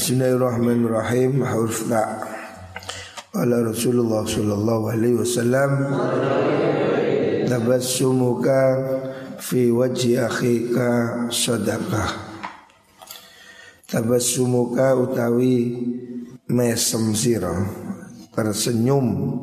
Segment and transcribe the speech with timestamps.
[0.00, 1.44] Bismillahirrahmanirrahim.
[1.44, 2.24] Huruf ta
[3.36, 5.76] Ala Rasulullah sallallahu alaihi wasallam
[7.44, 8.80] Tabassumuka
[9.36, 12.16] fi wajhi akhika sadaqah.
[13.92, 15.84] Tabassumuka utawi
[16.48, 17.52] mesem sira
[18.32, 19.36] tersenyum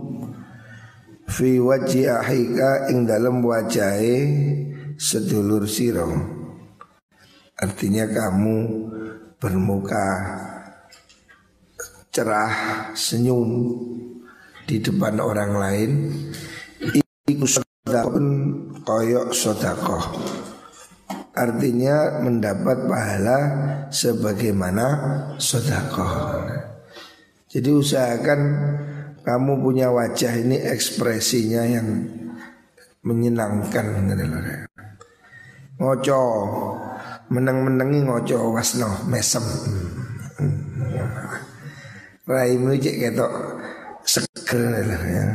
[1.30, 4.26] fi wajhi akhika ing dalam wajahe
[4.98, 6.10] sedulur sira.
[7.62, 8.58] Artinya kamu
[9.38, 10.05] bermuka
[12.09, 13.78] cerah senyum
[14.65, 15.91] di depan orang lain
[17.29, 18.09] iku sedekah
[18.81, 20.01] koyok sodakoh
[21.37, 23.39] artinya mendapat pahala
[23.93, 24.86] sebagaimana
[25.37, 26.42] sodakoh
[27.45, 28.42] jadi usahakan
[29.21, 31.86] kamu punya wajah ini ekspresinya yang
[33.06, 33.86] menyenangkan
[35.78, 36.23] ngoco
[37.27, 39.44] meneng-menengi ngoco wasno mesem
[42.27, 43.33] raimu cek ketok
[44.03, 45.25] seger ya.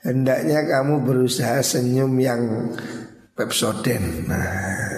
[0.00, 2.72] Hendaknya kamu berusaha senyum yang
[3.36, 4.24] pepsoden.
[4.24, 4.96] Nah,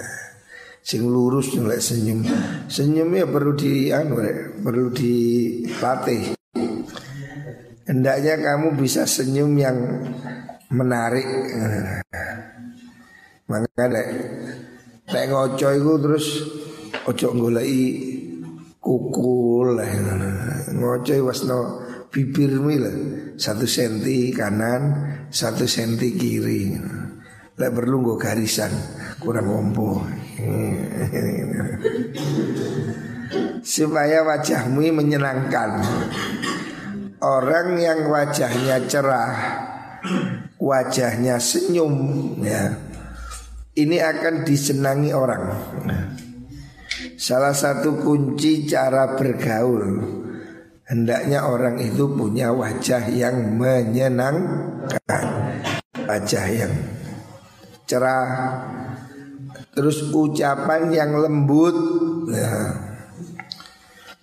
[0.79, 2.23] sing lurus nilai senyum.
[2.71, 4.15] Senyumnya perlu di anu,
[4.63, 6.39] perlu dilatih.
[7.83, 9.75] Hendaknya kamu bisa senyum yang
[10.71, 11.27] menarik.
[13.43, 14.07] Maka dek
[15.03, 16.27] Nek ngoco itu terus
[17.03, 17.83] ojo golei
[18.79, 19.75] kukul.
[20.73, 21.59] Ngoco wasno
[22.07, 22.95] bibirmu lah
[23.35, 24.81] satu senti kanan,
[25.27, 26.77] satu senti kiri.
[27.53, 28.71] Lek perlu gue garisan
[29.21, 30.01] kurang ompo.
[33.61, 35.71] Supaya wajahmu menyenangkan.
[37.23, 39.31] Orang yang wajahnya cerah,
[40.59, 41.95] wajahnya senyum
[42.43, 42.92] ya
[43.73, 45.43] ini akan disenangi orang.
[47.17, 50.21] Salah satu kunci cara bergaul
[50.87, 55.25] hendaknya orang itu punya wajah yang menyenangkan,
[56.05, 56.73] wajah yang
[57.89, 58.29] cerah,
[59.73, 61.75] terus ucapan yang lembut.
[62.29, 62.51] Ya.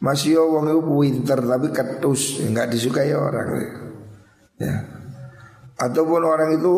[0.00, 3.48] Masih wong itu winter tapi ketus, nggak disukai orang.
[4.56, 4.84] Ya.
[5.76, 6.74] Ataupun orang itu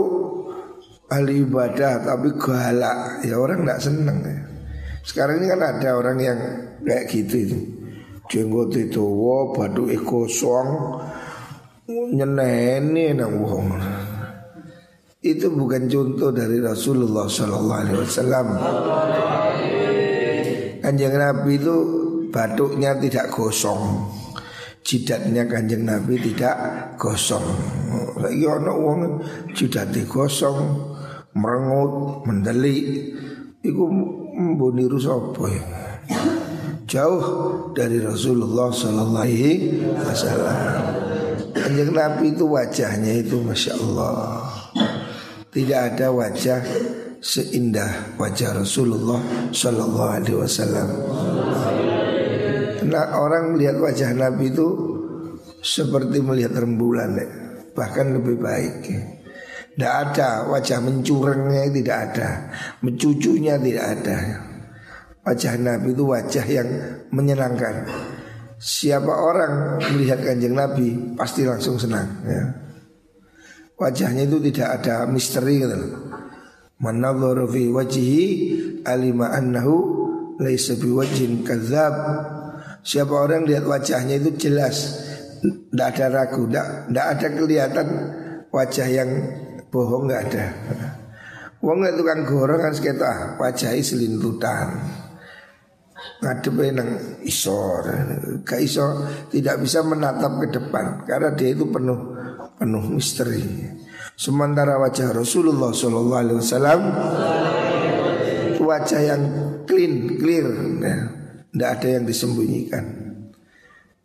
[1.13, 4.37] ahli ibadah tapi galak ya orang nggak seneng ya.
[5.05, 6.39] Sekarang ini kan ada orang yang
[6.81, 7.59] kayak gitu itu
[8.33, 10.99] jenggot itu wow badu kosong
[11.91, 13.77] nyeneni nang wong
[15.23, 18.47] itu bukan contoh dari Rasulullah Sallallahu Alaihi Wasallam.
[20.83, 21.77] Kanjeng Nabi itu
[22.35, 24.03] batuknya tidak gosong,
[24.83, 26.55] jidatnya kanjeng Nabi tidak
[26.99, 27.43] gosong.
[28.19, 29.01] Lagi ono wong
[29.55, 30.59] jidatnya gosong,
[31.35, 33.15] merengut, mendelik.
[33.63, 33.83] Iku
[34.35, 35.63] mbuniru sapa ya?
[36.91, 37.25] Jauh
[37.73, 40.59] dari Rasulullah Sallallahu Alaihi Wasallam.
[41.53, 44.41] Kanjeng Nabi itu wajahnya itu Masya Allah
[45.53, 46.65] Tidak ada wajah
[47.23, 49.21] seindah wajah Rasulullah
[49.55, 50.89] Sallallahu Alaihi Wasallam
[52.95, 54.69] orang melihat wajah Nabi itu
[55.65, 57.27] seperti melihat rembulan ya.
[57.73, 58.79] Bahkan lebih baik.
[59.73, 62.29] Tidak ada wajah mencurengnya tidak ada
[62.85, 64.19] Mencucunya tidak ada
[65.25, 66.69] Wajah Nabi itu wajah yang
[67.09, 67.89] menyenangkan
[68.61, 72.63] Siapa orang melihat kanjeng Nabi Pasti langsung senang ya.
[73.83, 75.75] Wajahnya itu tidak ada misteri gitu.
[76.79, 78.23] Manadharu fi wajhi
[78.87, 79.75] alima annahu
[80.39, 81.95] laisa wajhin kadzab.
[82.83, 85.07] Siapa orang lihat wajahnya itu jelas,
[85.39, 87.89] tidak ada ragu, tidak ada kelihatan
[88.51, 89.11] wajah yang
[89.71, 90.47] bohong nggak ada.
[91.63, 94.83] Wong itu kan gorong kan sekitar ah, wajah selintutan.
[96.19, 96.91] Ngadepe nang
[97.23, 97.87] isor,
[98.43, 102.19] ke isor tidak bisa menatap ke depan karena dia itu penuh
[102.59, 103.43] penuh misteri.
[104.19, 106.81] Sementara wajah Rasulullah Shallallahu Alaihi Wasallam
[108.63, 109.23] wajah yang
[109.67, 110.47] clean, clear,
[110.83, 111.22] ya.
[111.53, 112.85] Tidak ada yang disembunyikan.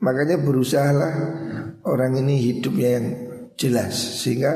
[0.03, 1.13] Makanya berusahalah
[1.88, 3.07] orang ini hidupnya yang
[3.57, 4.53] jelas sehingga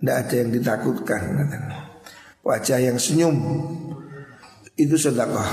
[0.00, 1.22] tidak ada yang ditakutkan.
[2.42, 3.38] Wajah yang senyum
[4.72, 5.52] Itu sedekah.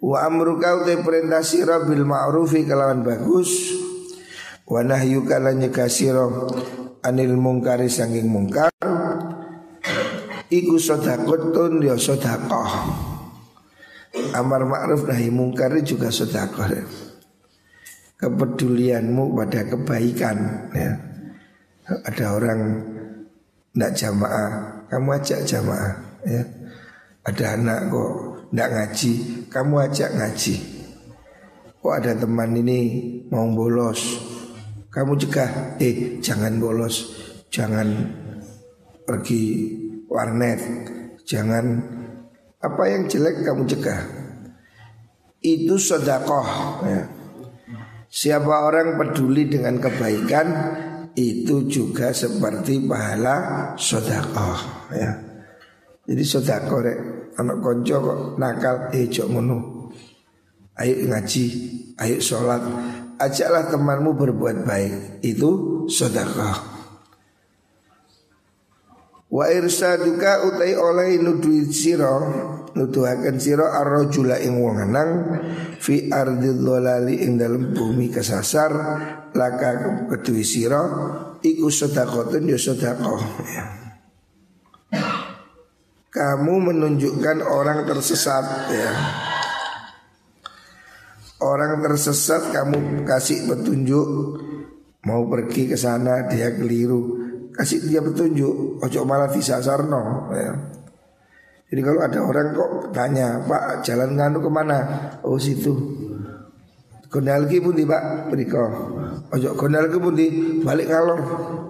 [0.00, 3.74] Wa amruka utai perintah sira bil ma'rufi kelawan bagus.
[4.64, 5.60] Wa nahyuka lan
[7.02, 8.70] anil mungkari sanging mungkar.
[10.46, 13.09] Iku sodakotun ya sodakoh
[14.34, 16.66] Amar ma'ruf nahi mungkar juga sodakoh
[18.20, 20.38] Kepedulianmu pada kebaikan
[20.76, 20.90] ya.
[21.90, 22.60] Ada orang
[23.72, 24.50] tidak jamaah,
[24.92, 26.42] kamu ajak jamaah ya.
[27.24, 28.12] Ada anak kok
[28.52, 29.12] tidak ngaji,
[29.48, 30.54] kamu ajak ngaji.
[31.80, 32.80] Oh ada teman ini
[33.32, 34.20] mau bolos
[34.92, 37.16] Kamu cegah Eh jangan bolos
[37.48, 37.88] Jangan
[39.08, 39.42] pergi
[40.04, 40.60] warnet
[41.24, 41.64] Jangan
[42.60, 44.00] Apa yang jelek kamu cegah
[45.40, 46.48] Itu sodakoh
[46.84, 47.08] ya.
[48.10, 50.48] Siapa orang peduli dengan kebaikan
[51.16, 53.36] Itu juga seperti pahala
[53.80, 55.10] sodakoh ya.
[56.04, 56.98] Jadi sodakoh rek
[57.40, 59.58] Anak konco kok nakal Eh jok ngono
[60.76, 61.44] Ayo ngaji
[61.96, 62.60] Ayo sholat
[63.16, 66.79] Ajaklah temanmu berbuat baik Itu sodakoh
[69.30, 72.18] Wa irsaduka utai oleh nuduhi siro
[72.74, 75.10] Nuduhakan siro arrojula ing wong anang
[75.78, 78.72] Fi ardi dolali ing dalam bumi kesasar
[79.30, 79.70] Laka
[80.10, 80.82] kedui siro
[81.40, 83.64] Iku sodakotun ya sodakoh ya.
[86.10, 88.92] Kamu menunjukkan orang tersesat ya
[91.38, 94.08] Orang tersesat kamu kasih petunjuk
[95.06, 97.19] Mau pergi ke sana dia keliru
[97.60, 100.52] kasih dia petunjuk ojo malah disasarno ya.
[101.68, 104.78] Jadi kalau ada orang kok tanya Pak jalan nganu ke mana?
[105.20, 105.76] Oh situ.
[107.12, 108.32] Gondalki pun di Pak?
[108.32, 108.64] Beriko
[109.36, 110.26] Ojo gondalki pun di
[110.64, 111.20] balik ngalor.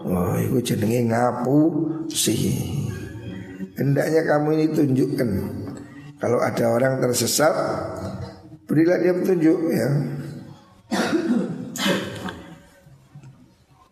[0.07, 1.59] Oh itu jenenge ngapu
[2.07, 2.55] sih?
[3.75, 5.29] Hendaknya kamu ini tunjukkan
[6.23, 7.53] Kalau ada orang tersesat
[8.71, 9.89] Berilah dia petunjuk ya.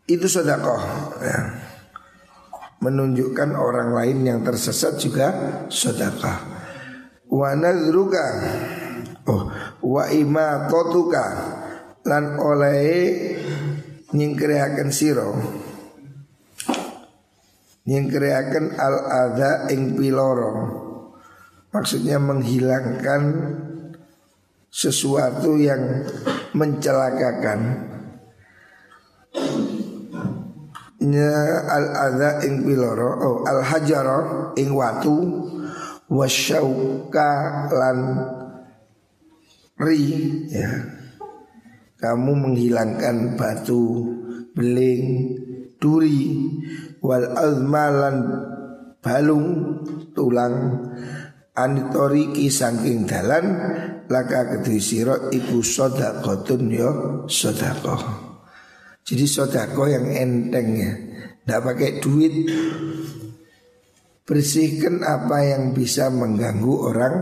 [0.07, 0.81] Itu sodakoh
[1.27, 1.68] ya
[2.79, 5.29] menunjukkan orang lain yang tersesat juga
[5.67, 6.59] sedekah.
[7.29, 8.27] Wa nadruka
[9.29, 9.53] oh
[9.85, 11.27] wa imatotuka
[12.09, 12.89] lan oleh
[14.17, 15.37] nyingkreaken siro
[17.85, 20.53] nyingkreaken al ada ing piloro
[21.73, 23.23] maksudnya menghilangkan
[24.73, 26.05] sesuatu yang
[26.57, 27.89] mencelakakan
[30.99, 35.15] al adza ing piloro oh al hajaro ing watu
[36.11, 37.31] wasyauka
[37.71, 37.99] lan
[39.79, 40.03] ri
[40.51, 40.71] ya.
[41.99, 44.07] Kamu menghilangkan batu
[44.55, 45.35] beling
[45.83, 46.47] duri
[47.03, 48.19] wal azmalan
[49.03, 49.83] balung
[50.15, 50.87] tulang
[51.59, 53.47] anitoriki saking dalan
[54.07, 56.91] laka kedui siro iku sodakotun yo
[57.27, 58.28] sodakoh
[59.09, 60.93] jadi sodako yang enteng ya
[61.41, 62.35] Tidak pakai duit
[64.29, 67.15] Bersihkan apa yang bisa mengganggu orang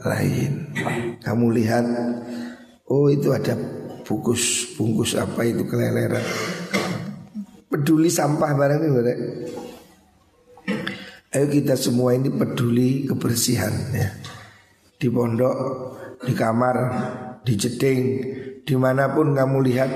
[0.00, 0.72] lain
[1.20, 1.84] Kamu lihat
[2.88, 3.52] Oh itu ada
[4.08, 6.24] bungkus bungkus apa itu keleleran
[7.74, 9.02] Peduli sampah barang itu.
[11.34, 14.14] Ayo kita semua ini peduli kebersihan ya.
[14.94, 15.58] Di pondok,
[16.22, 16.76] di kamar,
[17.42, 18.02] di jeding,
[18.62, 19.90] di mana pun kamu lihat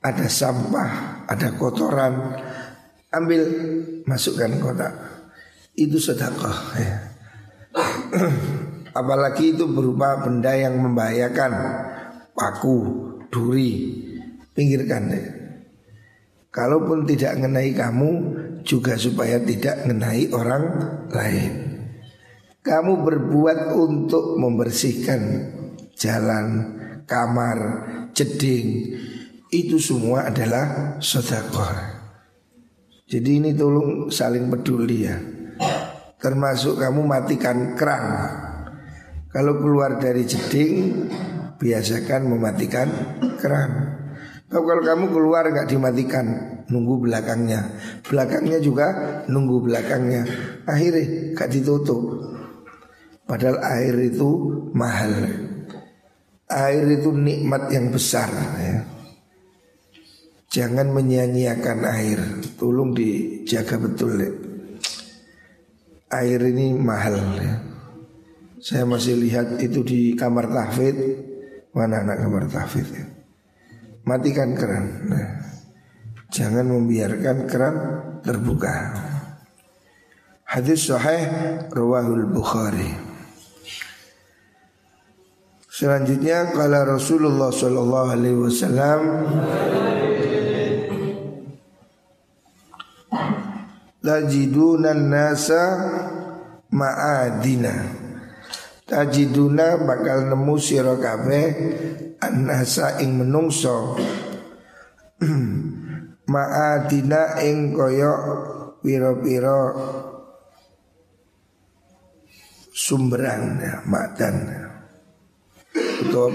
[0.00, 2.40] ada sampah, ada kotoran,
[3.12, 3.42] ambil
[4.08, 4.94] masukkan kotak.
[5.76, 6.96] Itu sedekah ya.
[9.00, 11.52] Apalagi itu berupa benda yang membahayakan,
[12.34, 12.78] paku,
[13.30, 14.02] duri,
[14.56, 15.24] pinggirkan ya.
[16.50, 18.10] Kalaupun tidak mengenai kamu
[18.66, 20.64] juga supaya tidak mengenai orang
[21.14, 21.52] lain.
[22.60, 25.22] Kamu berbuat untuk membersihkan
[25.94, 26.46] jalan,
[27.06, 27.58] kamar,
[28.10, 28.98] jeding,
[29.50, 31.98] itu semua adalah sedekah.
[33.10, 35.18] Jadi ini tolong saling peduli ya.
[36.22, 38.06] Termasuk kamu matikan keran.
[39.30, 41.06] Kalau keluar dari jeding
[41.58, 42.88] biasakan mematikan
[43.42, 43.98] keran.
[44.46, 46.26] Kalau, kalau kamu keluar nggak dimatikan,
[46.70, 47.74] nunggu belakangnya.
[48.06, 48.86] Belakangnya juga
[49.26, 50.22] nunggu belakangnya.
[50.66, 52.02] Akhirnya gak ditutup.
[53.26, 54.28] Padahal air itu
[54.74, 55.14] mahal.
[56.50, 58.99] Air itu nikmat yang besar ya.
[60.50, 62.18] Jangan menyia-nyiakan air
[62.58, 64.30] Tolong dijaga betul ya.
[66.10, 67.54] Air ini mahal ya.
[68.58, 70.98] Saya masih lihat itu di kamar tahfid
[71.70, 73.06] Mana anak kamar tahfid ya.
[74.10, 75.28] Matikan keran nah,
[76.34, 77.76] Jangan membiarkan keran
[78.26, 78.74] terbuka
[80.50, 81.30] Hadis sahih
[81.70, 82.90] Rawahul Bukhari
[85.70, 89.00] Selanjutnya kalau Rasulullah Sallallahu Alaihi Wasallam
[94.00, 95.62] Tajiduna nasa
[96.72, 97.74] ma'adina.
[98.88, 101.46] Tajiduna bakal nemu sira kabeh
[102.16, 104.00] annasa ing menungso.
[106.32, 108.12] Ma'adina ing kaya
[108.80, 109.76] pira-pira
[112.70, 114.36] sumberan ya, madan
[116.00, 116.32] atau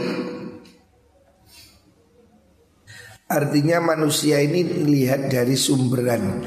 [3.26, 6.46] Artinya manusia ini lihat dari sumberan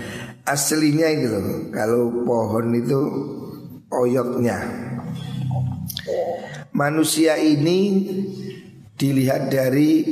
[0.48, 1.44] aslinya itu loh.
[1.70, 3.00] Kalau pohon itu
[3.92, 4.58] oyotnya.
[6.72, 8.06] Manusia ini
[8.96, 10.04] dilihat dari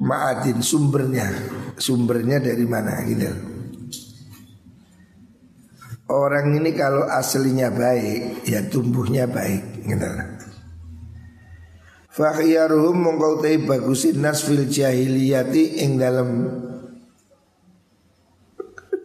[0.00, 1.28] maadin sumbernya,
[1.76, 3.30] sumbernya dari mana gitu.
[6.10, 10.10] Orang ini kalau aslinya baik, ya tumbuhnya baik gitu.
[12.10, 16.28] Fakhiyaruhum mongkau tei bagusin nas fil jahiliyati ing dalam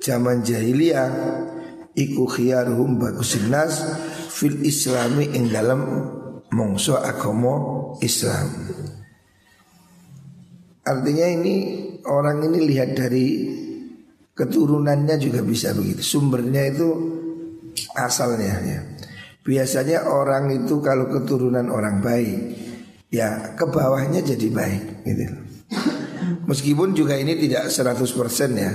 [0.05, 1.09] zaman jahiliyah
[1.97, 3.81] iku khiyaruhum bagusin nas
[4.29, 5.81] fil islami ing dalam
[6.53, 8.47] mongso agomo Islam.
[10.85, 11.55] Artinya ini
[12.05, 13.27] orang ini lihat dari
[14.37, 16.05] keturunannya juga bisa begitu.
[16.05, 16.87] Sumbernya itu
[17.97, 18.79] asalnya ya.
[19.41, 22.39] Biasanya orang itu kalau keturunan orang baik
[23.09, 25.25] ya ke bawahnya jadi baik gitu.
[26.45, 28.05] Meskipun juga ini tidak 100%
[28.53, 28.71] ya.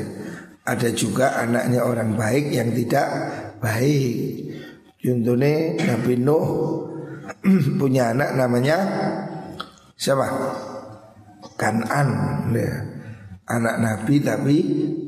[0.64, 3.08] Ada juga anaknya orang baik yang tidak
[3.60, 4.48] baik.
[5.00, 6.48] Contohnya Nabi Nuh
[7.80, 8.78] punya anak namanya
[9.96, 10.28] siapa?
[11.56, 12.08] Kanan
[12.52, 12.72] ya.
[13.50, 14.56] Anak Nabi tapi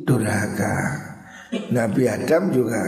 [0.09, 0.77] durhaka.
[1.53, 2.81] Nabi Adam juga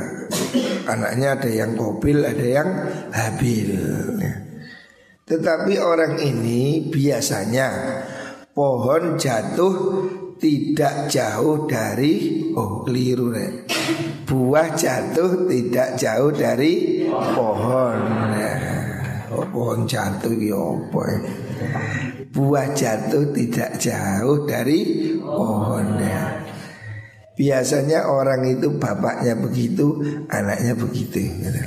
[0.88, 2.68] anaknya ada yang Kobil, ada yang
[3.12, 3.70] Habil.
[4.24, 4.34] Ya.
[5.24, 7.68] Tetapi orang ini biasanya
[8.52, 9.74] pohon jatuh
[10.36, 13.66] tidak jauh dari oh keliru nih.
[14.24, 17.98] Buah jatuh tidak jauh dari pohon.
[18.34, 18.54] Ya.
[19.34, 21.18] Oh, pohon jatuh ya apa ya?
[22.30, 26.42] Buah jatuh tidak jauh dari pohon ya.
[27.34, 29.98] Biasanya orang itu bapaknya begitu,
[30.30, 31.18] anaknya begitu.
[31.18, 31.62] Gitu.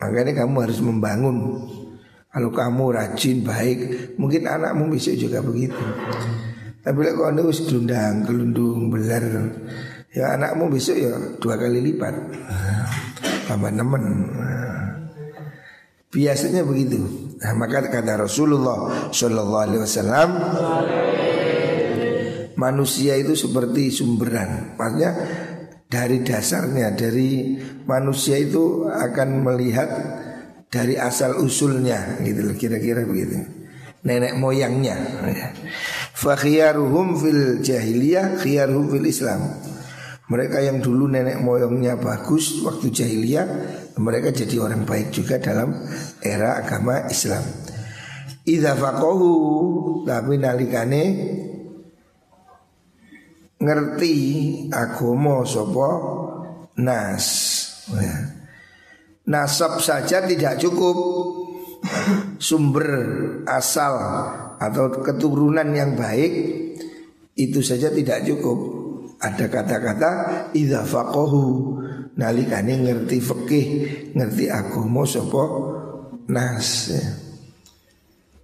[0.00, 1.36] Makanya kamu harus membangun
[2.36, 3.78] kalau kamu rajin baik,
[4.20, 5.80] mungkin anakmu besok juga begitu.
[6.86, 9.26] Tapi kalau kamu harus gelundang, gelundung, belar,
[10.14, 12.14] ya anakmu besok ya dua kali lipat.
[13.50, 14.04] Tambah nemen.
[16.14, 17.02] Biasanya begitu.
[17.42, 20.30] Nah, maka kata Rasulullah Shallallahu Alaihi Wasallam,
[22.54, 24.78] manusia itu seperti sumberan.
[24.78, 25.10] Maksudnya
[25.90, 29.90] dari dasarnya, dari manusia itu akan melihat
[30.70, 33.65] dari asal usulnya gitu kira-kira begitu
[34.06, 34.94] nenek moyangnya.
[36.14, 39.42] Fakhiyaruhum fil jahiliyah khiyaruhum fil islam.
[40.26, 43.46] Mereka yang dulu nenek moyangnya bagus waktu jahiliyah
[43.96, 45.72] mereka jadi orang baik juga dalam
[46.20, 47.42] era agama Islam.
[48.46, 49.30] Idza faqahu
[50.04, 51.02] tapi nalikane
[53.56, 54.16] ngerti
[54.68, 55.90] agama sapa?
[56.76, 57.26] Nas.
[57.88, 58.16] Ya.
[59.26, 60.96] Nasab saja tidak cukup
[62.38, 62.90] sumber
[63.46, 63.94] asal
[64.56, 66.32] atau keturunan yang baik
[67.36, 68.58] itu saja tidak cukup.
[69.16, 70.10] Ada kata-kata
[70.52, 71.44] idza faqahu
[72.20, 73.66] nalikane ngerti fikih
[74.12, 75.44] ngerti agama sapa
[76.28, 76.92] nas.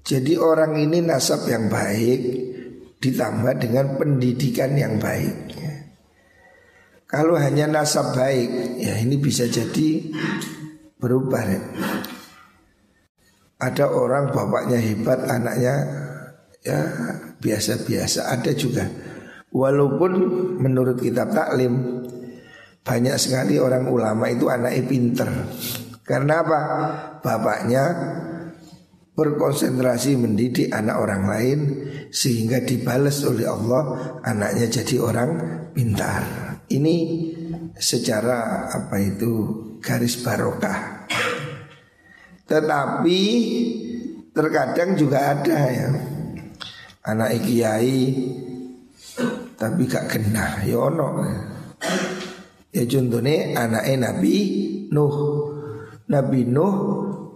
[0.02, 2.20] Jadi orang ini nasab yang baik
[2.98, 5.54] ditambah dengan pendidikan yang baik.
[7.06, 10.10] Kalau hanya nasab baik ya ini bisa jadi
[10.96, 11.44] berubah.
[13.62, 15.74] Ada orang bapaknya hebat, anaknya
[16.66, 16.80] ya
[17.38, 18.34] biasa-biasa.
[18.34, 18.82] Ada juga.
[19.54, 20.12] Walaupun
[20.58, 22.02] menurut kitab taklim
[22.82, 25.30] banyak sekali orang ulama itu anaknya pinter.
[26.02, 26.60] Karena apa?
[27.22, 27.84] Bapaknya
[29.12, 31.58] berkonsentrasi mendidik anak orang lain
[32.10, 35.30] sehingga dibalas oleh Allah anaknya jadi orang
[35.76, 36.24] pintar.
[36.72, 36.96] Ini
[37.76, 39.32] secara apa itu
[39.84, 41.01] garis barokah.
[42.46, 43.20] Tetapi
[44.32, 45.88] terkadang juga ada ya
[47.02, 48.00] anak kiai
[49.58, 51.22] tapi gak kena ya ono.
[52.72, 54.36] Ya contohnya anaknya Nabi
[54.90, 55.16] Nuh.
[56.10, 56.74] Nabi Nuh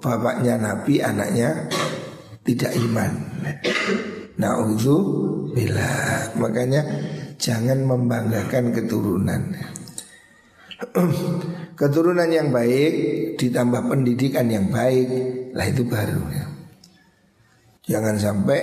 [0.00, 1.70] bapaknya Nabi anaknya
[2.46, 3.12] tidak iman.
[4.36, 4.60] Nah,
[5.56, 5.90] bila
[6.36, 6.82] makanya
[7.40, 9.42] jangan membanggakan keturunan.
[11.80, 12.92] Keturunan yang baik
[13.40, 15.08] ditambah pendidikan yang baik
[15.52, 16.46] lah itu baru ya.
[17.86, 18.60] Jangan sampai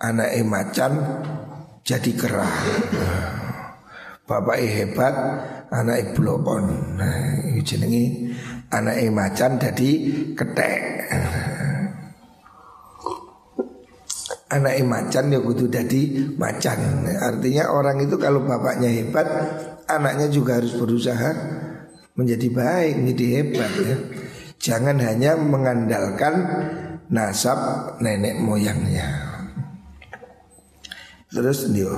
[0.00, 0.92] anak macan
[1.82, 2.56] jadi kerah.
[4.26, 5.14] Bapak hebat,
[5.70, 6.98] anak blokon.
[6.98, 8.34] Nah, jenengi
[8.74, 9.90] anak macan jadi
[10.34, 10.80] ketek.
[14.46, 16.00] Anak macan ya kudu jadi
[16.38, 17.06] macan.
[17.18, 19.26] Artinya orang itu kalau bapaknya hebat,
[19.86, 21.30] anaknya juga harus berusaha
[22.18, 23.96] menjadi baik, menjadi hebat ya.
[24.56, 26.34] Jangan hanya mengandalkan
[27.12, 29.06] nasab nenek moyangnya.
[31.30, 31.92] Terus dia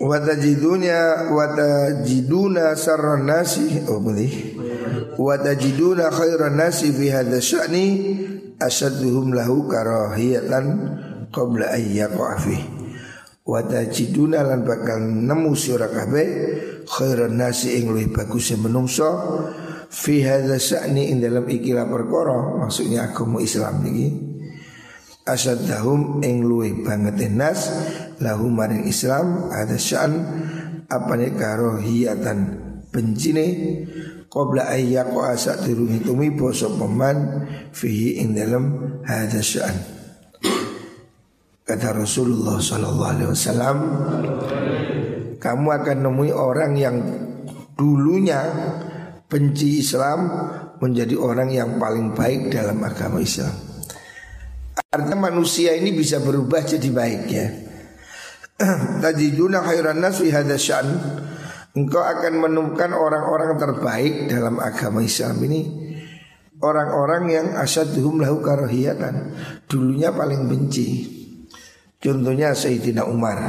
[0.00, 4.58] Watajidunya watajiduna sarran nasi oh boleh
[5.20, 7.86] watajiduna khairan nasi fi hadha sya'ni
[8.58, 10.64] asadduhum lahu karahiyatan
[11.30, 12.40] qabla ayyaqa
[13.44, 16.26] watajiduna lan bakal nemu sira kabeh
[16.88, 19.08] khairan nasi ing luwih bagus menungso.
[19.94, 24.34] Fi hadha sya'ni ing dalam ikilah perkara maksudnya agama Islam niki
[25.24, 27.72] asaddahum ing luwe banget nas
[28.20, 30.12] lahu maring Islam ada sya'an
[30.90, 32.38] apa nih karohiyatan
[32.92, 33.46] bencine
[34.28, 39.93] qabla ayyaqa asa durungi tumi poso peman fihi ing dalam ada sya'an
[41.64, 43.76] kata Rasulullah sallallahu alaihi wasallam
[45.40, 46.96] kamu akan nemui orang yang
[47.72, 48.40] dulunya
[49.24, 50.28] benci Islam
[50.78, 53.74] menjadi orang yang paling baik dalam agama Islam
[54.94, 57.46] Artinya manusia ini bisa berubah jadi baik ya.
[59.02, 60.22] Tajiduna khairan nas.
[61.74, 65.60] Engkau akan menemukan orang-orang terbaik dalam agama Islam ini
[66.62, 69.34] Orang-orang yang asaduhum lahu karahiyatan
[69.66, 70.86] Dulunya paling benci
[72.04, 73.40] Contohnya Sayyidina Umar.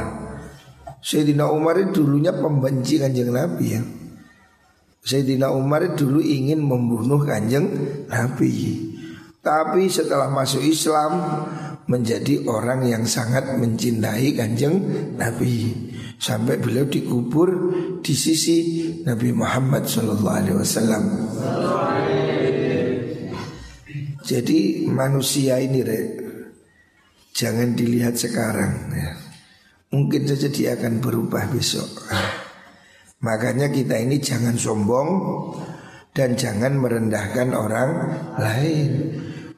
[1.04, 3.84] Sayyidina Umar itu dulunya pembenci kanjeng Nabi ya.
[5.04, 7.68] Sayyidina Umar dulu ingin membunuh kanjeng
[8.08, 8.80] Nabi.
[9.44, 11.20] Tapi setelah masuk Islam
[11.86, 14.74] menjadi orang yang sangat mencintai kanjeng
[15.20, 15.70] Nabi.
[16.16, 17.52] Sampai beliau dikubur
[18.00, 18.58] di sisi
[19.04, 19.84] Nabi Muhammad
[20.56, 21.04] Wasallam.
[24.26, 25.84] Jadi manusia ini
[27.36, 29.12] jangan dilihat sekarang ya.
[29.92, 32.08] Mungkin saja dia akan berubah besok.
[33.22, 35.08] Makanya kita ini jangan sombong
[36.16, 37.90] Dan jangan merendahkan orang
[38.40, 38.90] lain.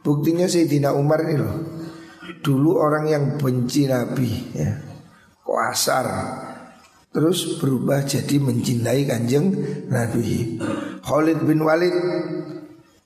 [0.02, 1.56] Buktinya Sayyidina Umar ini loh.
[2.42, 4.74] Dulu orang yang benci Nabi ya.
[5.46, 6.06] Kuasar
[7.14, 9.54] Terus berubah jadi mencintai kanjeng
[9.86, 10.58] Nabi.
[11.06, 11.94] Khalid bin Walid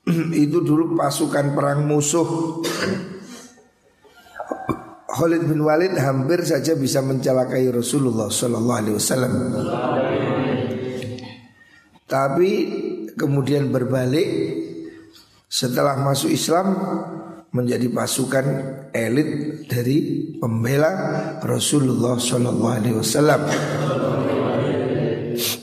[0.48, 2.64] Itu dulu pasukan perang musuh
[5.12, 9.34] Khalid bin Walid hampir saja bisa mencelakai Rasulullah Sallallahu Alaihi Wasallam.
[12.08, 12.50] Tapi
[13.12, 14.28] kemudian berbalik
[15.52, 16.76] setelah masuk Islam
[17.52, 18.46] menjadi pasukan
[18.96, 20.92] elit dari pembela
[21.44, 23.40] Rasulullah Shallallahu Alaihi Wasallam.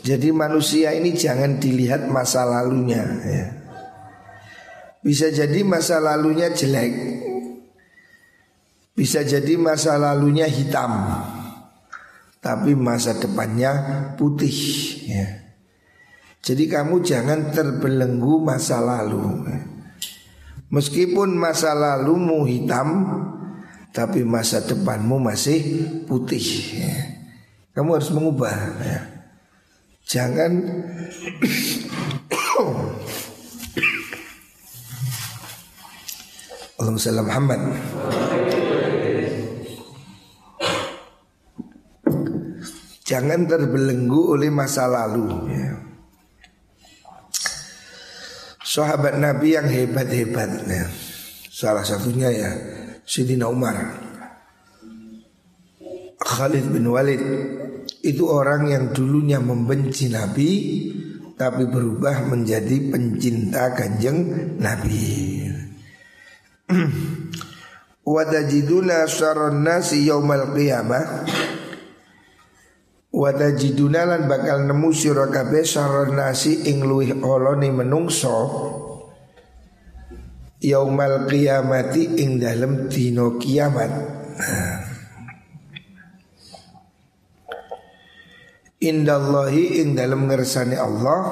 [0.06, 3.02] Jadi manusia ini jangan dilihat masa lalunya.
[3.26, 3.46] Ya.
[5.02, 6.94] Bisa jadi masa lalunya jelek,
[9.00, 10.92] bisa jadi masa lalunya hitam,
[12.44, 13.72] tapi masa depannya
[14.20, 14.60] putih.
[15.08, 15.56] Ya.
[16.44, 19.48] Jadi kamu jangan terbelenggu masa lalu.
[20.68, 23.08] Meskipun masa lalumu hitam
[23.90, 26.46] Tapi masa depanmu masih putih
[26.78, 26.94] ya.
[27.74, 28.54] Kamu harus mengubah
[28.86, 29.02] ya.
[30.06, 30.52] Jangan
[36.80, 37.60] Allahumma sallam Muhammad
[43.10, 45.50] Jangan terbelenggu oleh masa lalu.
[45.50, 45.74] Ya.
[48.62, 50.86] Sahabat Nabi yang hebat-hebat ya.
[51.50, 52.54] Salah satunya ya
[53.02, 53.82] Sidina Umar.
[56.22, 57.24] Khalid bin Walid.
[58.06, 60.52] Itu orang yang dulunya membenci Nabi
[61.34, 65.40] Tapi berubah menjadi pencinta kanjeng Nabi.
[68.14, 71.24] Wadajiduna saron nasi yaumal qiyamah
[73.20, 75.28] Wadajiduna lan bakal nemu sira
[75.68, 78.40] saron nasi ing luwih olone menungso.
[80.64, 83.92] Yaumal qiyamati ing dalem dino kiamat.
[88.80, 91.24] Indallahi ing dalem ngersani Allah.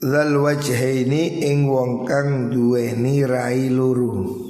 [0.00, 4.40] Zal wajhaini ing wong kang duweni rai luru.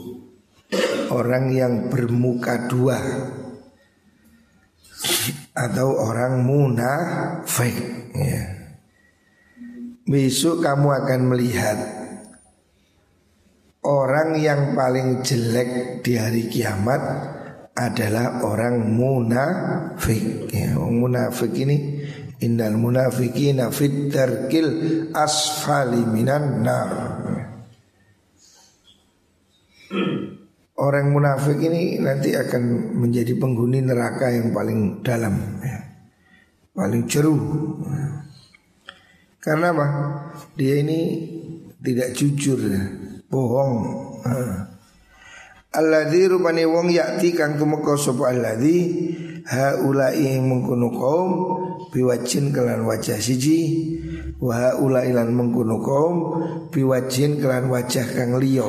[1.10, 2.98] Orang yang bermuka dua
[5.54, 7.76] atau orang munafik
[8.14, 8.42] ya.
[10.10, 11.78] Besok kamu akan melihat
[13.86, 17.02] orang yang paling jelek di hari kiamat
[17.78, 20.50] adalah orang munafik.
[20.50, 22.02] Ya, munafik ini
[22.42, 27.09] innal munafiqina fit darkil asfali minan nar.
[30.80, 35.76] Orang munafik ini nanti akan menjadi penghuni neraka yang paling dalam ya.
[36.72, 37.36] Paling jeru
[37.84, 38.24] ya.
[39.40, 39.86] Karena apa?
[40.56, 41.00] Dia ini
[41.84, 42.82] tidak jujur ya.
[43.28, 43.74] Bohong
[45.70, 49.06] Alladzi rupane wong yakti kang tumeka sapa alladzi
[49.46, 51.30] haulai mengkono kaum
[51.94, 53.86] biwajin kelan wajah siji
[54.42, 56.16] wa haulai lan mengkono kaum
[56.74, 58.66] biwajin kelan wajah kang liya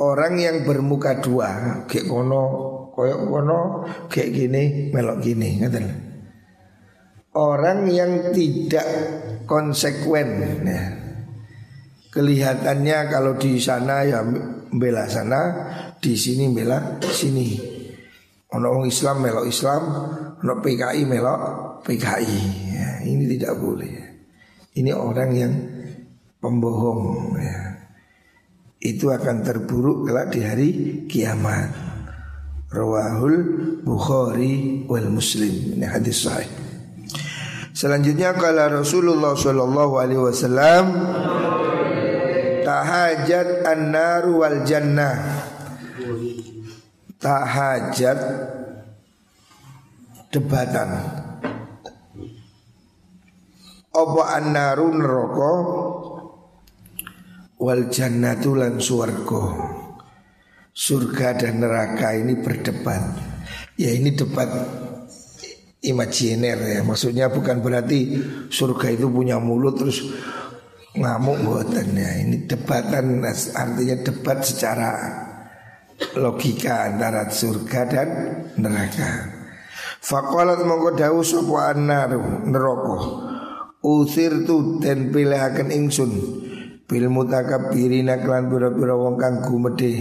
[0.00, 2.44] Orang yang bermuka dua Kayak kono
[2.96, 3.60] Koyok kono
[4.08, 6.10] Kayak gini Melok gini Ngerti
[7.30, 8.86] Orang yang tidak
[9.46, 10.30] konsekuen
[10.66, 10.82] ya.
[12.10, 14.26] Kelihatannya kalau di sana ya
[14.74, 15.40] bela sana,
[16.02, 17.54] di sini bela sini.
[18.50, 19.82] Ono Islam melok Islam,
[20.42, 21.40] ono PKI melok
[21.86, 22.40] PKI.
[22.74, 23.94] Ya, ini tidak boleh.
[24.74, 25.54] Ini orang yang
[26.42, 27.69] pembohong ya.
[28.80, 30.70] Itu akan terburuk kelak di hari
[31.04, 31.68] kiamat.
[32.72, 33.36] Rawahul
[33.84, 35.76] Bukhari wal Muslim.
[35.76, 36.48] Ini hadis sahih.
[37.76, 40.84] Selanjutnya kala Rasulullah Shallallahu Alaihi Wasallam
[42.64, 45.16] tahajat an-nar wal jannah
[47.16, 48.18] tahajat
[50.28, 50.90] debatan
[53.90, 55.54] apa an-naru neraka
[57.60, 59.44] wal jannatu lan surga
[60.80, 63.02] surga dan neraka ini berdebat.
[63.76, 64.48] Ya ini debat
[65.84, 66.80] imajiner ya.
[66.80, 68.16] Maksudnya bukan berarti
[68.48, 70.08] surga itu punya mulut terus
[70.96, 72.10] ngamuk buatan ya.
[72.24, 73.20] Ini debatan
[73.52, 74.90] artinya debat secara
[76.16, 78.08] logika antara surga dan
[78.56, 79.36] neraka.
[80.00, 82.98] Fakolat mongko dawu sapa annaru neraka.
[83.80, 86.39] Usir tu den pilihaken ingsun
[86.90, 89.94] bil mutakabbirina klan pira-pira wong kang gumedhe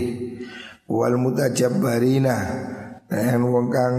[0.89, 2.35] wal mutajabbarina
[3.05, 3.95] dan wong kang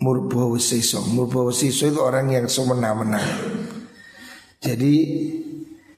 [0.00, 1.04] murba wesiso.
[1.12, 3.20] Murba wesiso itu orang yang semena-mena.
[4.64, 4.94] Jadi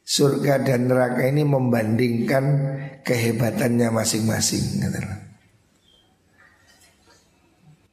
[0.02, 2.44] surga dan neraka ini membandingkan
[3.06, 4.82] kehebatannya masing-masing.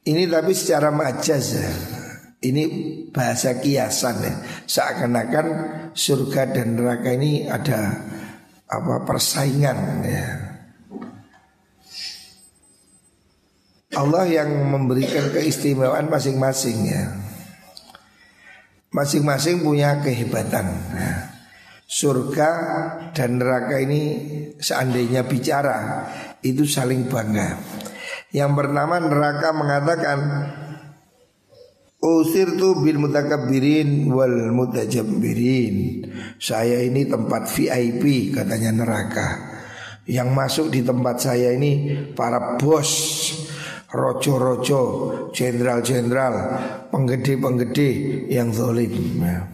[0.08, 1.97] Ini tapi secara majaz ya.
[2.38, 2.62] Ini
[3.10, 4.34] bahasa kiasan ya.
[4.66, 5.46] Seakan-akan
[5.90, 7.98] surga dan neraka ini ada
[8.68, 10.26] apa persaingan ya.
[13.98, 17.04] Allah yang memberikan keistimewaan masing-masing ya.
[18.94, 20.66] Masing-masing punya kehebatan.
[20.94, 21.38] Ya
[21.88, 22.50] surga
[23.16, 24.00] dan neraka ini
[24.60, 26.04] seandainya bicara
[26.44, 27.56] itu saling bangga.
[28.28, 30.18] Yang pertama neraka mengatakan
[31.98, 36.06] Usir tu bil mutakabbirin wal mutajabbirin.
[36.38, 39.28] Saya ini tempat VIP katanya neraka.
[40.06, 42.90] Yang masuk di tempat saya ini para bos
[43.88, 44.80] Rojo-rojo,
[45.32, 46.34] jenderal-jenderal,
[46.92, 49.48] penggede-penggede yang zolim ya.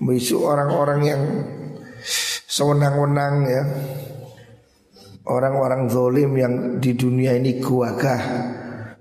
[0.00, 1.22] Besok orang-orang yang
[2.48, 3.62] sewenang-wenang ya.
[5.28, 8.22] Orang-orang zolim yang di dunia ini gagah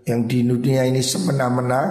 [0.04, 1.82] Yang di dunia ini semena-mena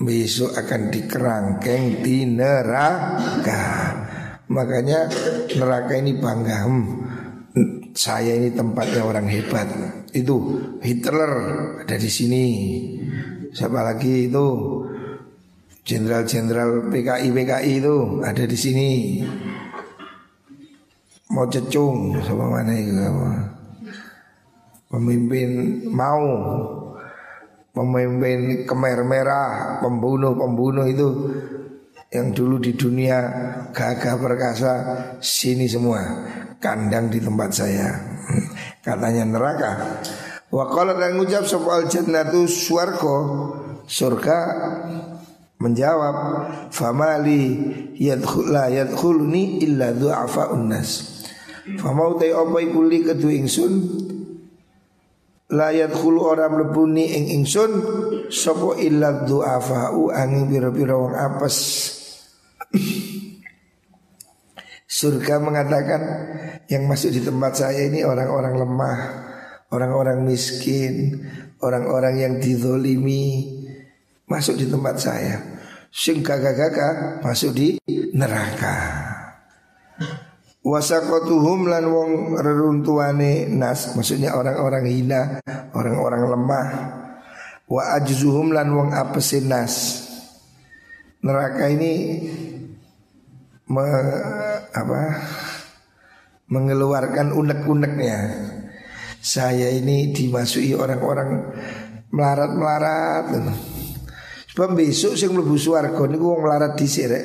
[0.00, 3.64] Besok akan dikerangkeng di neraka.
[4.48, 5.08] Makanya
[5.56, 6.56] neraka ini bangga.
[6.64, 6.84] Hmm,
[7.92, 9.68] Saya ini tempatnya orang hebat.
[10.16, 11.32] Itu Hitler
[11.84, 12.46] ada di sini.
[13.52, 14.48] Siapa lagi itu?
[15.82, 18.90] Jenderal-jenderal PKI PKI itu ada di sini.
[21.32, 22.96] Mau cecung sama mana itu?
[24.88, 26.20] Pemimpin mau
[27.72, 31.08] Pemimpin kemer merah Pembunuh-pembunuh itu
[32.12, 33.18] Yang dulu di dunia
[33.72, 34.72] Gagah perkasa
[35.18, 36.00] Sini semua
[36.62, 37.90] Kandang di tempat saya.
[38.86, 39.98] Katanya neraka.
[40.46, 43.18] Wakalat dan ngucap soal jannatu suarko
[43.82, 44.38] Surga
[45.62, 46.16] menjawab
[46.74, 47.42] famali
[47.94, 51.22] yadkhul la yadkhuluni illa du'afa unnas
[51.78, 53.72] famau te apa iku li kedu ingsun
[55.52, 57.72] la yadkhulu ora mlebuni ing ingsun
[58.32, 61.56] sapa illa du'afa u angin pira-pira wong apes
[64.92, 66.02] Surga mengatakan
[66.68, 68.98] yang masuk di tempat saya ini orang-orang lemah,
[69.72, 71.16] orang-orang miskin,
[71.64, 73.56] orang-orang yang dizolimi
[74.28, 75.36] masuk di tempat saya
[75.92, 77.76] sing gagah-gagah masuk di
[78.12, 78.76] neraka.
[80.62, 85.42] Wasakotuhum lan wong reruntuane nas maksudnya orang-orang hina,
[85.74, 86.68] orang-orang lemah.
[87.66, 90.06] Wa ajzuhum lan wong apesin nas.
[91.26, 91.92] Neraka ini
[93.66, 93.86] me,
[94.70, 95.02] apa?
[96.52, 98.18] mengeluarkan unek-uneknya.
[99.22, 101.48] Saya ini dimasuki orang-orang
[102.12, 103.26] melarat-melarat.
[104.52, 107.24] Sebab besok sing mlebu swarga niku wong melarat dhisik rek.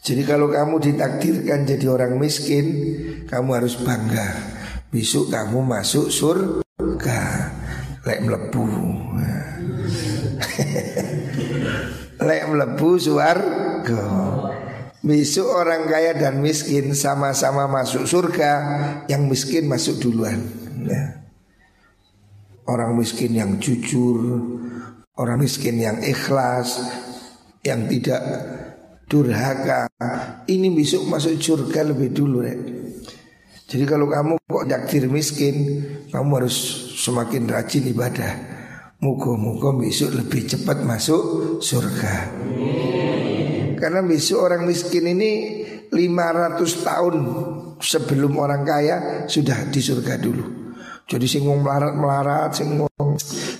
[0.00, 2.64] Jadi kalau kamu ditakdirkan jadi orang miskin,
[3.28, 4.60] kamu harus bangga.
[4.90, 7.22] Besok kamu masuk surga
[8.02, 8.66] Lek melebu
[12.26, 14.06] Lek melebu suarga
[14.98, 18.52] Besok orang kaya dan miskin sama-sama masuk surga
[19.06, 20.42] Yang miskin masuk duluan
[20.82, 21.22] ya.
[22.66, 24.42] Orang miskin yang jujur
[25.14, 26.82] Orang miskin yang ikhlas
[27.62, 28.22] Yang tidak
[29.10, 29.90] durhaka
[30.46, 32.54] Ini besok masuk surga lebih dulu ya.
[33.70, 36.56] Jadi kalau kamu kok takdir miskin, kamu harus
[36.98, 38.32] semakin rajin ibadah.
[38.98, 42.14] Muka-muka besok lebih cepat masuk surga.
[43.78, 45.30] Karena besok orang miskin ini
[45.90, 47.14] 500 tahun
[47.78, 48.96] sebelum orang kaya
[49.30, 50.44] sudah di surga dulu.
[51.06, 52.74] Jadi sing melarat-melarat, sing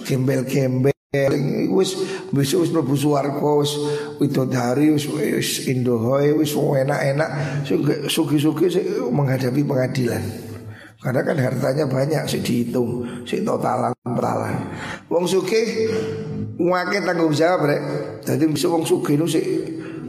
[0.06, 1.98] gembel-gembel wis
[2.30, 3.74] besok wis mlebu swarga wis
[4.22, 7.30] widodari wis wis indohoe wis enak-enak
[8.06, 8.70] sugi-sugi
[9.10, 10.22] menghadapi pengadilan.
[11.02, 14.54] Karena kan hartanya banyak sih dihitung, sih totalan totalan.
[15.10, 15.90] Wong sugih
[16.62, 17.82] ngake tanggung jawab rek.
[18.22, 19.42] Jadi besok wong sugih nu sih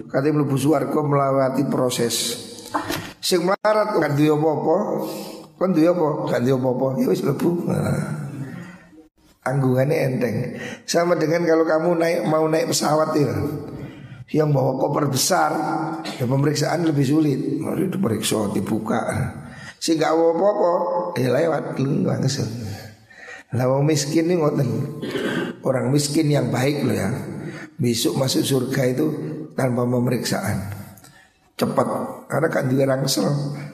[0.06, 2.46] katanya mlebu swarga melewati proses.
[3.18, 4.78] Sing melarat kan duwe apa-apa,
[5.58, 6.10] kan duwe apa?
[6.30, 7.50] Kan duwe apa-apa, ya wis mlebu.
[7.66, 8.22] Nah
[9.42, 10.36] anggungannya enteng.
[10.86, 13.34] Sama dengan kalau kamu naik mau naik pesawat ya,
[14.32, 15.52] yang bawa koper besar,
[16.18, 17.40] ya pemeriksaan lebih sulit.
[17.60, 19.02] Mau diperiksa, dibuka.
[19.82, 20.72] Si gak apa-apa,
[21.18, 22.50] ya lewat langsung.
[23.52, 24.70] Lah miskin ini ngoten.
[25.66, 27.12] Orang miskin yang baik loh ya.
[27.76, 29.08] Besok masuk surga itu
[29.58, 30.80] tanpa pemeriksaan.
[31.60, 31.88] Cepat
[32.32, 33.28] karena kan dia rangsel,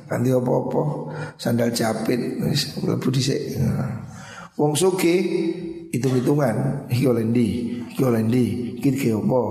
[0.09, 2.19] kan dia apa-apa, sandal japit,
[2.83, 3.61] lebih dhisik.
[4.57, 5.15] Wong suki
[5.93, 7.47] hitung-hitungan iki oleh ndi,
[7.93, 8.45] iki oleh ndi,
[8.81, 9.41] iki apa?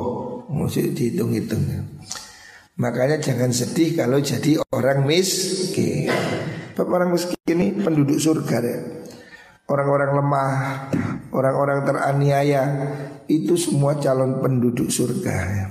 [0.51, 1.63] Mesti dihitung-hitung.
[2.77, 6.11] Makanya jangan sedih kalau jadi orang miskin.
[6.77, 8.79] Orang miskin ini penduduk surga ya.
[9.67, 10.53] Orang-orang lemah,
[11.35, 12.63] orang-orang teraniaya
[13.27, 15.35] itu semua calon penduduk surga.
[15.35, 15.67] Ya.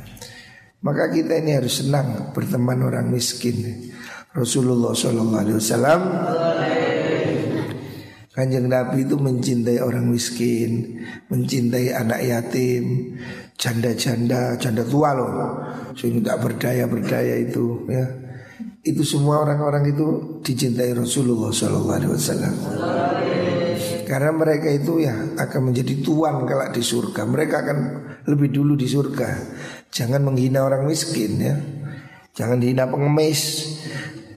[0.84, 3.92] Maka kita ini harus senang berteman orang miskin.
[4.36, 6.02] Rasulullah Shallallahu Alaihi Wasallam
[8.36, 11.00] Kanjeng Nabi itu mencintai orang miskin,
[11.32, 13.16] mencintai anak yatim,
[13.56, 15.32] janda-janda, janda tua loh,
[15.96, 18.06] sehingga tidak berdaya-berdaya itu ya.
[18.84, 22.56] Itu semua orang-orang itu dicintai Rasulullah Shallallahu Alaihi Wasallam.
[24.06, 27.26] Karena mereka itu ya akan menjadi tuan kalau di surga.
[27.26, 27.78] Mereka akan
[28.30, 29.30] lebih dulu di surga.
[29.90, 31.56] Jangan menghina orang miskin ya.
[32.36, 33.74] Jangan dihina pengemis.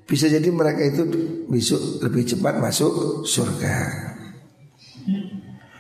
[0.09, 1.05] Bisa jadi mereka itu
[1.53, 3.77] besok lebih cepat masuk surga.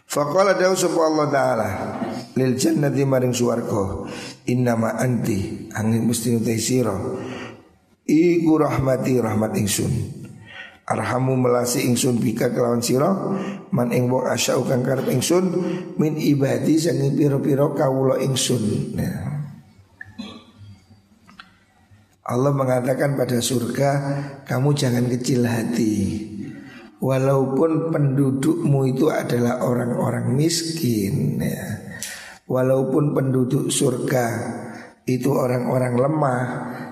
[0.04, 1.70] Faqala dawu sapa Allah taala
[2.36, 4.08] lil jannati maring swarga
[4.48, 6.56] innama anti angin mesti utai
[8.08, 9.92] iku rahmati rahmat ingsun
[10.88, 13.12] arhamu melasi ingsun bika kelawan sira
[13.68, 15.52] man ing wong asyau kang karep ingsun
[16.00, 19.37] min ibadi sing pira-pira kawula ingsun nah.
[22.28, 23.90] Allah mengatakan pada surga
[24.44, 25.96] Kamu jangan kecil hati.
[27.00, 31.64] Walaupun pendudukmu itu adalah orang-orang miskin ya.
[32.44, 34.26] Walaupun penduduk surga
[35.08, 36.44] itu orang-orang lemah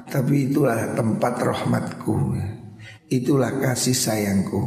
[0.08, 2.16] Tapi itulah tempat rahmatku
[3.12, 4.62] Itulah kasih sayangku.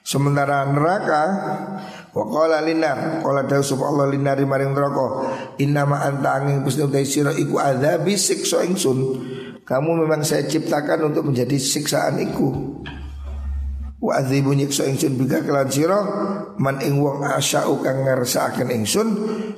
[0.00, 1.24] Sementara neraka
[2.16, 5.06] Wa linar Qala dawu Allah linari maring neraka
[5.60, 9.35] Innama anta angin kusni utai sira iku adzabi siksa ingsun
[9.66, 12.76] kamu memang saya ciptakan untuk menjadi siksaan iku
[13.96, 15.98] Wa adzibu nyiksa ingsun bika kelan sira
[16.60, 19.08] man ing wong asya'u kang ngersakaken ingsun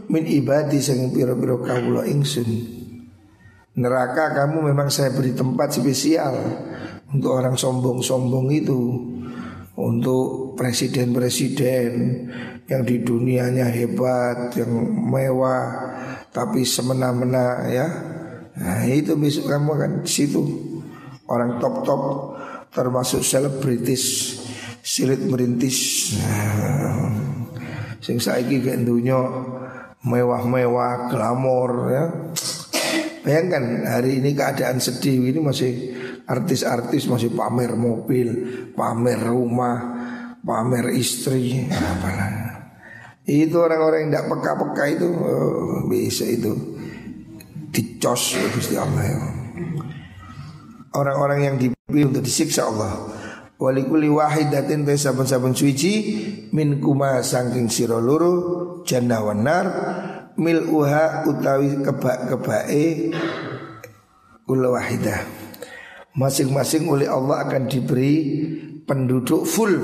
[0.06, 2.46] min ibadi sing pira-pira kawula ingsun.
[3.76, 6.34] Neraka kamu memang saya beri tempat spesial
[7.10, 8.80] untuk orang sombong-sombong itu.
[9.78, 11.90] Untuk presiden-presiden
[12.66, 15.94] yang di dunianya hebat, yang mewah,
[16.34, 17.86] tapi semena-mena ya
[18.58, 20.42] Nah itu besok kamu akan di situ
[21.30, 22.02] orang top top
[22.74, 24.34] termasuk selebritis
[24.82, 26.10] silit merintis.
[26.16, 27.12] Nah,
[28.00, 29.20] sing saiki dunia
[30.02, 32.04] mewah-mewah glamor ya.
[33.20, 35.92] Bayangkan hari ini keadaan sedih ini masih
[36.24, 38.28] artis-artis masih pamer mobil,
[38.72, 39.76] pamer rumah,
[40.40, 42.48] pamer istri, apalah.
[43.28, 46.77] Itu orang-orang yang tidak peka-peka itu oh, bisa itu
[47.72, 49.18] dicos ya Gusti Allah ya.
[50.96, 52.92] Orang-orang yang dipilih untuk disiksa Allah.
[53.58, 56.14] Walikuli wahidatin te saben-saben suci
[56.54, 59.18] min kuma sangking sira loro jannah
[60.38, 63.10] mil uha utawi kebak-kebake
[64.46, 65.26] kula wahidah.
[66.14, 68.14] Masing-masing oleh Allah akan diberi
[68.82, 69.74] penduduk full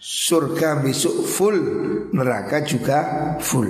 [0.00, 1.58] Surga besok full
[2.14, 2.98] Neraka juga
[3.42, 3.68] full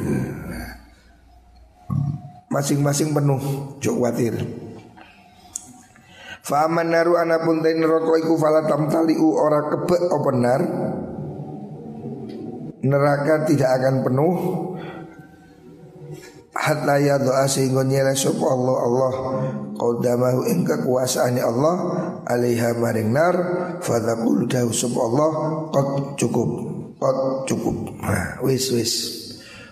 [2.50, 3.38] Masing-masing penuh
[3.78, 4.34] Jok khawatir.
[6.42, 10.60] Fa'aman naru anapun tain neraka iku falatam taliu ora kebek openar
[12.80, 14.36] Neraka tidak akan penuh.
[16.50, 19.12] Hatta ya doa sehingga nyela sapa Allah Allah
[19.78, 21.76] qadamahu ing kekuasaane Allah
[22.26, 23.36] alaiha maring nar
[23.78, 25.30] fadzaqul dahu sapa Allah
[25.70, 26.50] qad cukup
[26.98, 27.76] qad cukup.
[28.02, 28.92] Nah wis wis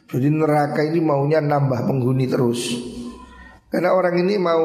[0.09, 2.75] jadi neraka ini maunya nambah penghuni terus
[3.69, 4.65] karena orang ini mau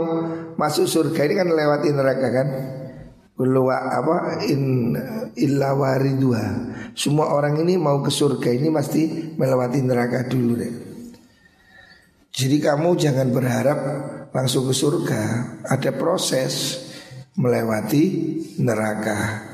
[0.55, 2.47] masuk surga ini kan lewati neraka kan
[3.33, 4.93] Kulwa apa in
[5.33, 6.69] illa waridua.
[6.93, 10.73] Semua orang ini mau ke surga ini pasti melewati neraka dulu deh.
[12.29, 13.79] Jadi kamu jangan berharap
[14.29, 15.21] langsung ke surga.
[15.65, 16.77] Ada proses
[17.33, 18.05] melewati
[18.61, 19.49] neraka.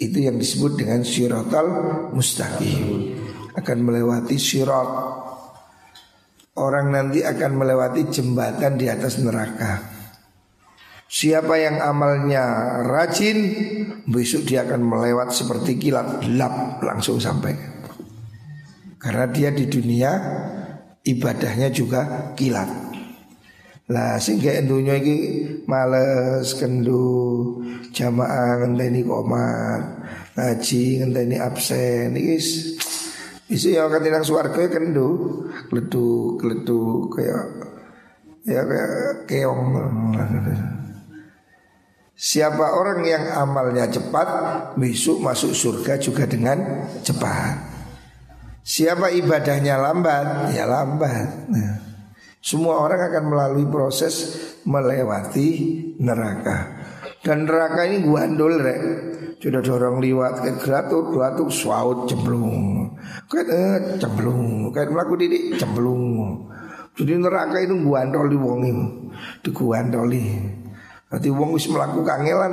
[0.00, 1.68] Itu yang disebut dengan syiratal
[2.16, 3.12] mustaqim.
[3.52, 4.88] Akan melewati syirat.
[6.58, 9.96] Orang nanti akan melewati jembatan di atas neraka.
[11.08, 12.44] Siapa yang amalnya
[12.84, 13.38] rajin
[14.04, 17.56] Besok dia akan melewat seperti kilat Lap langsung sampai
[19.00, 20.12] Karena dia di dunia
[21.08, 22.68] ibadahnya juga kilat.
[23.88, 25.16] Lah sehingga endunya iki
[25.64, 27.56] males kendu
[27.96, 30.04] jamaah ngenteni komat
[30.36, 32.36] ngaji ngenteni absen iki
[33.48, 35.08] Isu yang akan tindak suarga ya kendu
[35.72, 37.44] Kledu, kledu kayak
[38.44, 39.72] Ya kayak keong
[42.18, 44.28] Siapa orang yang amalnya cepat
[44.76, 47.78] Besok masuk surga juga dengan cepat
[48.68, 51.48] Siapa ibadahnya lambat, ya lambat.
[51.48, 51.80] Nah,
[52.44, 54.36] semua orang akan melalui proses
[54.68, 55.48] melewati
[55.96, 56.76] neraka.
[57.24, 58.82] Dan neraka ini guandol rek.
[59.38, 62.90] Sudah dorong liwat kayak gelatuk, gelatuk swaut cemplung.
[63.30, 66.42] Kayak eh, cemplung, kayak melaku didik cemplung.
[66.98, 68.84] Jadi neraka itu guandoli wong itu,
[69.46, 70.26] diguandoli.
[71.08, 72.52] Nanti wong wis melakukan kangelan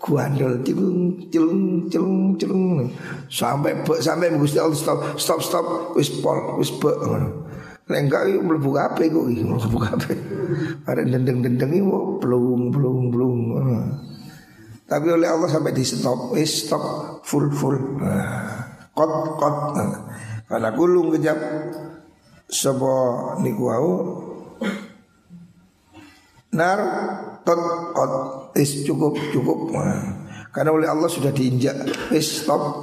[0.00, 2.88] guandel cilung cilung cilung cilung
[3.28, 6.88] sampai be, sampai Gusti Allah stop stop stop wis pol wis be
[7.90, 9.26] Nek enggak yuk mlebu kabeh kok
[10.94, 11.82] dendeng-dendeng iki
[12.22, 13.38] blung blung blung.
[14.90, 16.82] Tapi oleh Allah sampai di stop, wis stop
[17.22, 17.78] full full.
[18.90, 19.56] Kot kot.
[20.50, 21.38] Karena kulung kejap
[22.50, 22.94] sapa
[23.38, 23.90] niku wau.
[26.58, 26.78] Nar
[27.46, 27.62] kot
[27.94, 28.12] kot.
[28.58, 29.70] Is cukup cukup.
[30.50, 32.82] Karena oleh Allah sudah diinjak is stop.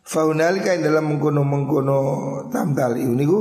[0.00, 2.00] Faunalika yang dalam mengkono mengkono
[2.48, 3.40] tamtali ini ku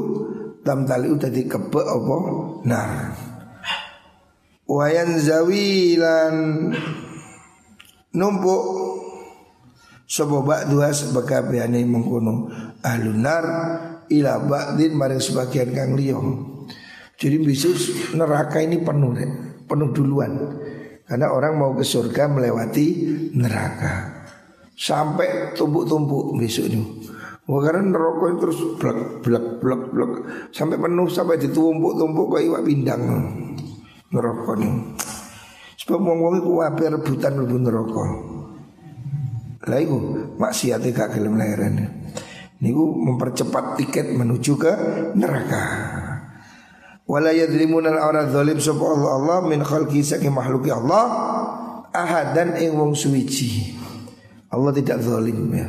[0.60, 2.18] tamtali udah dikebek apa?
[2.68, 2.88] Nah
[4.72, 6.36] wayan zawilan
[8.16, 8.64] numpuk
[10.12, 12.52] Sopo dua sebagai biane mengkono
[12.84, 13.46] ahlunar
[14.12, 16.52] ila ba'din maring sebagian kang liyong
[17.22, 17.78] jadi besok
[18.18, 19.30] neraka ini penuh deh,
[19.70, 20.42] penuh duluan.
[21.06, 22.88] Karena orang mau ke surga melewati
[23.38, 24.26] neraka.
[24.74, 26.82] Sampai tumpuk-tumpuk besok ini.
[27.46, 30.12] Wah karena neraka itu terus blek blek blek blek
[30.50, 33.02] sampai penuh sampai ditumpuk-tumpuk kayak iwak pindang.
[34.12, 35.00] Neraka ini.
[35.80, 38.06] Sebab wong-wong itu wape rebutan mlebu neraka.
[39.66, 39.98] Lah iku
[40.36, 41.80] maksiate gak gelem lahiran.
[42.62, 44.74] Niku mempercepat tiket menuju ke
[45.18, 45.64] neraka.
[47.10, 51.04] Wala yadlimuna al-awra zalim sapa Allah Allah min khalqi saking makhluki Allah
[51.90, 53.76] ahadan ing wong suwiji.
[54.52, 55.68] Allah tidak zalim ya.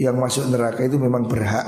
[0.00, 1.66] Yang masuk neraka itu memang berhak.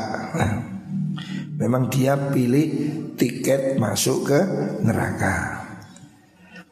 [1.61, 2.67] Memang dia pilih
[3.15, 4.41] tiket masuk ke
[4.83, 5.62] neraka.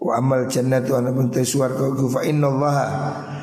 [0.00, 2.86] Wa amal jannatu ana buntai suwarga fa innallaha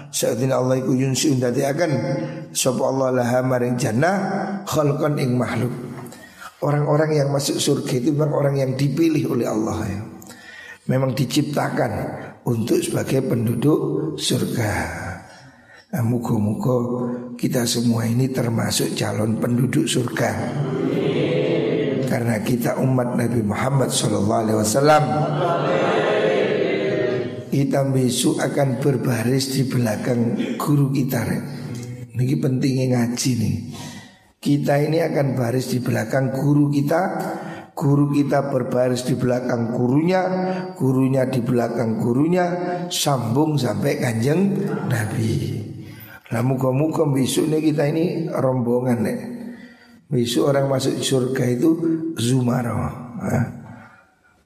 [0.10, 1.91] Sa'adina Allah iku yunsi undati akan
[2.50, 4.15] Sapa Allah laha maring jannah
[4.65, 5.88] Khalqan ing makhluk
[6.58, 10.01] Orang-orang yang masuk surga itu memang orang yang dipilih oleh Allah ya.
[10.89, 11.91] Memang diciptakan
[12.49, 13.80] untuk sebagai penduduk
[14.18, 14.72] surga.
[15.93, 16.76] Nah, muka-muka
[17.38, 20.32] kita semua ini termasuk calon penduduk surga.
[22.10, 24.97] Karena kita umat Nabi Muhammad SAW
[27.48, 31.24] Kita besok akan berbaris di belakang guru kita.
[32.18, 33.58] Ini pentingnya ngaji nih.
[34.38, 37.02] Kita ini akan baris di belakang guru kita
[37.74, 40.22] Guru kita berbaris di belakang gurunya
[40.78, 42.45] Gurunya di belakang gurunya
[42.88, 44.54] Sambung sampai kanjeng
[44.86, 45.58] Nabi
[46.30, 49.20] Nah muka-muka besok ini kita ini rombongan nih
[50.06, 51.70] Besok orang masuk surga itu
[52.16, 52.78] Zumaro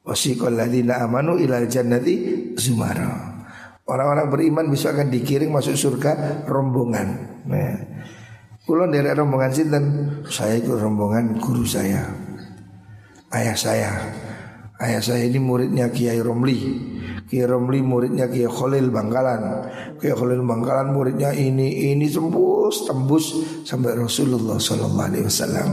[0.02, 3.32] Wasiqal ladina amanu ilal jannati Zumaro
[3.86, 7.08] Orang-orang beriman bisa akan dikiring masuk surga rombongan.
[7.44, 7.76] Nah,
[8.62, 9.86] Kulo dari rombongan sinten,
[10.30, 12.08] saya ikut rombongan guru saya.
[13.34, 13.92] Ayah saya.
[14.78, 16.60] Ayah saya ini muridnya Kiai Romli.
[17.26, 19.66] Kiai Romli muridnya Kiai Khalil Bangkalan.
[19.98, 23.26] Kiai Khalil Bangkalan muridnya ini ini tembus tembus
[23.66, 25.70] sampai Rasulullah Sallallahu Alaihi Wasallam.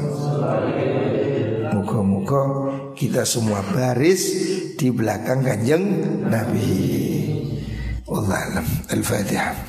[2.18, 4.26] Muka-muka kita semua baris
[4.74, 6.74] di belakang kanjeng Nabi.
[8.10, 8.58] Allah
[8.90, 9.68] Al-Fatihah.